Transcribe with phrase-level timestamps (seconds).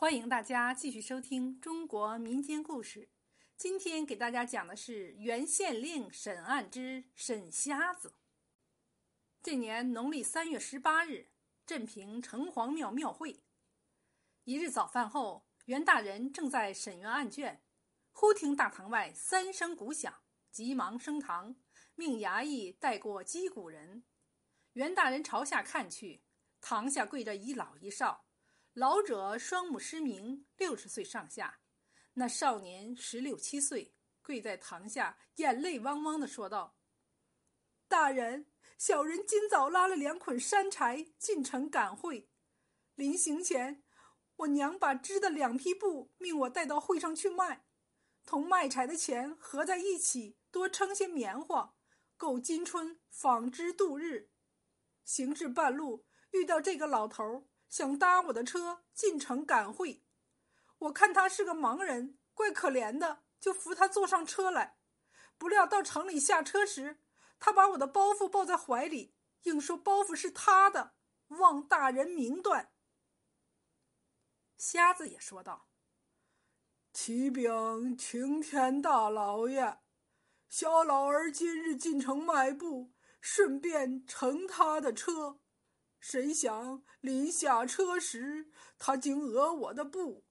[0.00, 3.10] 欢迎大家继续收听中国民间故事。
[3.54, 8.14] 今天给大家讲的是原县令审案之审瞎子。
[9.42, 11.28] 这年农历三月十八日，
[11.66, 13.42] 镇平城隍庙庙会。
[14.44, 17.60] 一日早饭后，袁大人正在审阅案卷，
[18.12, 21.54] 忽听大堂外三声鼓响，急忙升堂，
[21.94, 24.02] 命衙役带过击鼓人。
[24.72, 26.22] 袁大人朝下看去，
[26.62, 28.24] 堂下跪着一老一少。
[28.74, 31.58] 老者双目失明，六十岁上下；
[32.14, 36.76] 那少年十六七岁，跪在堂下，眼泪汪汪地说道
[37.88, 38.46] ：“大人，
[38.78, 42.30] 小人今早拉了两捆山柴进城赶会，
[42.94, 43.82] 临行前，
[44.36, 47.66] 我娘把织的两匹布命我带到会上去卖，
[48.24, 51.74] 同卖柴的钱合在一起，多称些棉花，
[52.16, 54.30] 够今春纺织度日。
[55.04, 60.02] 行至半路，遇到这个老头儿。”想搭我的车进城赶会，
[60.78, 64.76] 我看他是个盲人，怪可怜的，就扶他坐上车来。
[65.38, 67.00] 不料到城里下车时，
[67.38, 69.14] 他把我的包袱抱在怀里，
[69.44, 70.94] 硬说包袱是他的，
[71.28, 72.72] 望大人明断。
[74.58, 75.68] 瞎子也说道
[76.92, 79.78] ：“启禀青天大老爷，
[80.48, 85.38] 小老儿今日进城卖布，顺便乘他的车。”
[86.00, 90.24] 谁想临下车时，他竟讹我的布，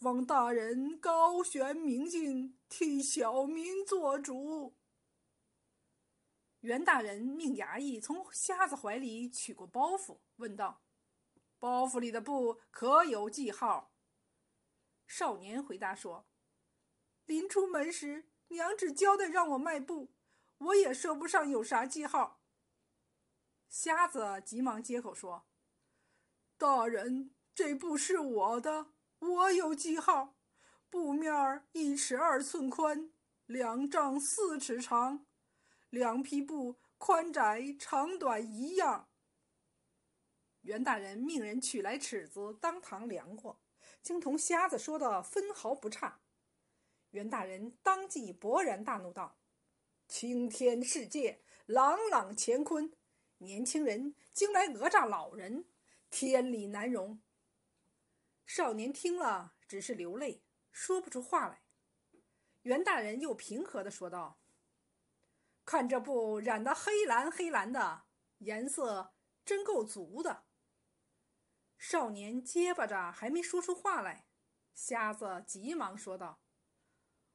[0.00, 4.74] 望大人高悬明镜，替小民做主。
[6.60, 10.82] 袁大人命衙役从瞎子怀里取过包袱，问道
[11.60, 13.92] ：“包袱里的布可有记号？”
[15.06, 16.26] 少年回答说
[17.26, 20.14] ：“临出门时，娘只交代让我卖布，
[20.58, 22.40] 我也说不上有啥记号。”
[23.72, 25.46] 瞎子急忙接口说
[26.58, 30.36] ：“大人，这布是我的，我有记号。
[30.90, 33.10] 布面一尺二寸宽，
[33.46, 35.24] 两丈四尺长，
[35.88, 39.08] 两匹布宽窄长短一样。”
[40.60, 43.62] 袁大人命人取来尺子，当堂量过，
[44.02, 46.20] 竟同瞎子说的分毫不差。
[47.12, 49.38] 袁大人当即勃然大怒道
[50.08, 52.92] ：“青天世界，朗朗乾坤！”
[53.42, 55.66] 年轻人竟来讹诈老人，
[56.10, 57.20] 天理难容。
[58.46, 61.62] 少年听了，只是流泪，说不出话来。
[62.62, 64.38] 袁大人又平和的说道
[65.66, 68.04] ：“看这布染得黑蓝黑蓝的，
[68.38, 69.12] 颜色
[69.44, 70.44] 真够足的。”
[71.76, 74.26] 少年结巴着，还没说出话来。
[74.72, 76.40] 瞎子急忙说道：“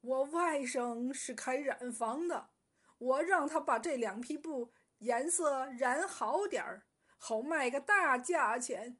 [0.00, 2.50] 我外甥是开染坊的，
[2.98, 6.86] 我让他把这两匹布。”颜色染好点儿，
[7.16, 8.98] 好卖个大价钱。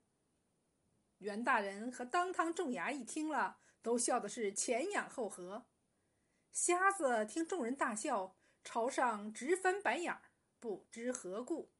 [1.18, 5.66] 袁大人和当堂众衙役听了，都笑的是前仰后合。
[6.52, 10.22] 瞎子听众人大笑，朝上直翻白眼儿，
[10.60, 11.72] 不知何故。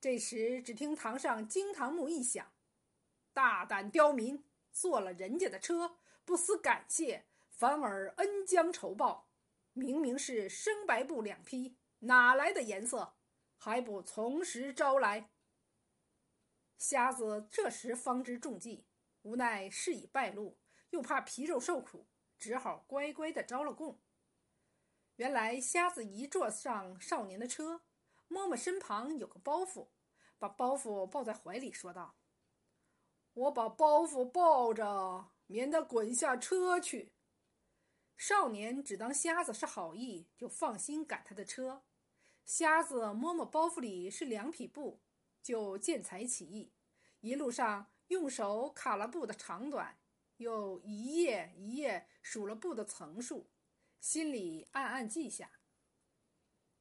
[0.00, 2.52] 这时，只听堂上惊堂木一响
[3.32, 9.30] ：“大胆刁民，坐了人家的车，不思感谢，反而恩将仇报。
[9.72, 13.14] 明明是生白布两匹。”哪来的颜色？
[13.58, 15.30] 还不从实招来！
[16.76, 18.86] 瞎子这时方知中计，
[19.22, 20.58] 无奈事已败露，
[20.90, 22.06] 又怕皮肉受苦，
[22.38, 23.98] 只好乖乖的招了供。
[25.16, 27.82] 原来瞎子一坐上少年的车，
[28.28, 29.88] 摸摸身旁有个包袱，
[30.38, 32.18] 把包袱抱在怀里，说道
[33.32, 37.14] ：“我把包袱抱着，免得滚下车去。”
[38.16, 41.84] 少年只当瞎子是好意，就放心赶他的车。
[42.44, 45.02] 瞎子摸摸包袱里是两匹布，
[45.42, 46.72] 就见财起意，
[47.20, 49.98] 一路上用手卡了布的长短，
[50.38, 53.50] 又一页一页数了布的层数，
[54.00, 55.50] 心里暗暗记下。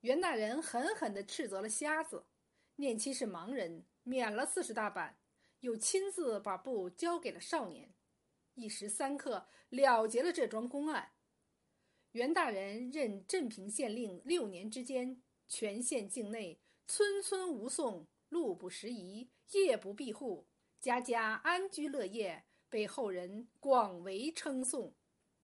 [0.02, 2.28] 袁大人狠狠地斥责了瞎子，
[2.76, 5.18] 念其是盲人，免了四十大板，
[5.60, 7.94] 又亲自把布交给了少年，
[8.54, 11.12] 一时三刻了结了这桩公案。
[12.16, 15.22] 袁大人任镇平县令六年之间。
[15.50, 16.58] 全县境内，
[16.88, 20.48] 村村无讼，路不拾遗，夜不闭户，
[20.80, 24.94] 家家安居乐业，被后人广为称颂。